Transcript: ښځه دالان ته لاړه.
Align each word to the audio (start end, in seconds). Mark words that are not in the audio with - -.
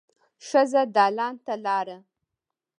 ښځه 0.47 0.81
دالان 0.95 1.35
ته 1.45 1.53
لاړه. 1.65 1.97